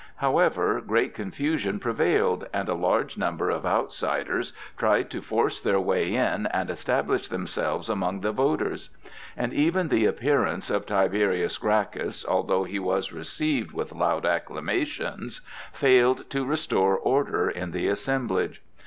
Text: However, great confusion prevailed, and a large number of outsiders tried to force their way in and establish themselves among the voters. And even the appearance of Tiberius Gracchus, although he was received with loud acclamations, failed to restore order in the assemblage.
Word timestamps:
However, 0.15 0.81
great 0.81 1.13
confusion 1.13 1.77
prevailed, 1.77 2.47
and 2.51 2.67
a 2.67 2.73
large 2.73 3.19
number 3.19 3.51
of 3.51 3.67
outsiders 3.67 4.51
tried 4.75 5.11
to 5.11 5.21
force 5.21 5.59
their 5.61 5.79
way 5.79 6.15
in 6.15 6.47
and 6.47 6.71
establish 6.71 7.27
themselves 7.27 7.87
among 7.87 8.21
the 8.21 8.31
voters. 8.31 8.89
And 9.37 9.53
even 9.53 9.89
the 9.89 10.07
appearance 10.07 10.71
of 10.71 10.87
Tiberius 10.87 11.59
Gracchus, 11.59 12.25
although 12.25 12.63
he 12.63 12.79
was 12.79 13.13
received 13.13 13.73
with 13.73 13.91
loud 13.93 14.25
acclamations, 14.25 15.41
failed 15.71 16.27
to 16.31 16.45
restore 16.45 16.97
order 16.97 17.47
in 17.47 17.69
the 17.69 17.87
assemblage. 17.87 18.63